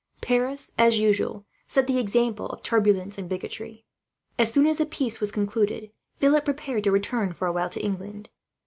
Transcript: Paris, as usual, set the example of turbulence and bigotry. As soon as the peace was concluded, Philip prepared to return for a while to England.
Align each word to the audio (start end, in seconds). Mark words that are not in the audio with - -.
Paris, 0.19 0.71
as 0.79 0.97
usual, 0.97 1.45
set 1.67 1.85
the 1.85 1.99
example 1.99 2.47
of 2.47 2.63
turbulence 2.63 3.19
and 3.19 3.29
bigotry. 3.29 3.85
As 4.39 4.51
soon 4.51 4.65
as 4.65 4.77
the 4.77 4.85
peace 4.87 5.19
was 5.19 5.29
concluded, 5.31 5.91
Philip 6.15 6.43
prepared 6.43 6.85
to 6.85 6.91
return 6.91 7.33
for 7.33 7.47
a 7.47 7.53
while 7.53 7.69
to 7.69 7.81
England. 7.85 8.29